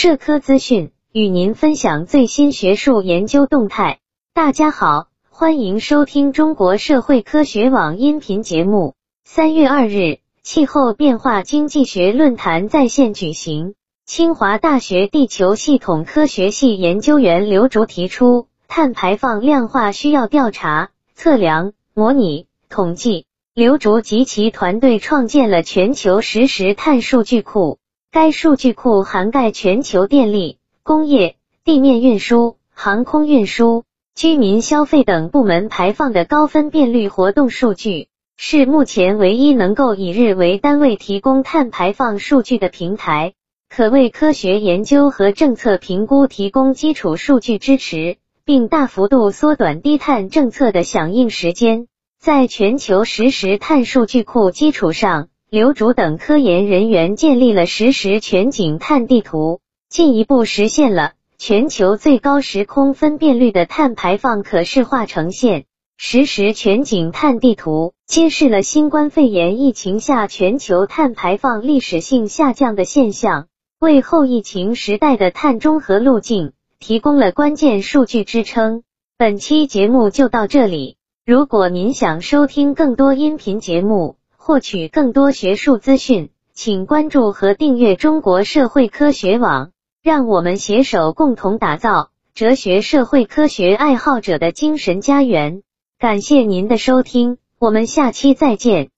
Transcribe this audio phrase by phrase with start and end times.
[0.00, 3.98] 社科资讯，与您分享最新学术研究动态。
[4.32, 8.94] 大家好，欢迎收听中国社会科学网音频节目。
[9.24, 13.74] 三月二日，气候变化经济学论坛在线举行。
[14.06, 23.26] 清华大学地球系统科学系研究员刘竹提出，碳排放量化需要调查、测量、模拟、统计。
[23.52, 27.80] 刘竹及其团队创建了全球实时碳数据库，
[28.10, 38.08] 该数据库涵盖全球电力、工业、地面运输、航空运输、居民消费等部门排放的高分辨率活动数据，
[38.38, 43.34] 是目前唯一能够以日为单位提供碳排放数据的平台，
[43.68, 51.86] 可为科学研究和政策评估提供基础数据支持，并大幅度缩短低碳政策的响应时间。
[52.18, 65.64] 在全球实时碳数据库基础上，刘竹等科研人员建立了实时全景碳地图，进一步实现了全球最高时空分辨率的碳排放可视化呈现。
[65.96, 73.46] 实时全景碳地图揭示了新冠肺炎疫情下全球碳排放历史性下降的现象，
[73.80, 78.82] 为后疫情时代的碳中和路径提供了关键数据支撑。
[79.16, 80.98] 本期节目就到这里。
[81.24, 84.17] 如果您想收听更多音频节目，
[84.48, 89.72] 获取更多学术资讯，请关注和订阅中国社会科学网。
[90.02, 95.60] 让我们携手共同打造哲学社会科学爱好者的精神家园。
[95.98, 98.88] 感谢您的收听，我们下期再见。